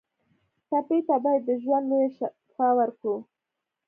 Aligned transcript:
ټپي 0.69 0.99
ته 1.07 1.15
باید 1.23 1.41
د 1.45 1.49
ژوند 1.63 1.85
لویه 1.89 2.09
شفا 2.17 2.67
ورکړو. 2.79 3.15